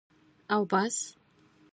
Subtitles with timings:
[0.53, 0.97] او بس.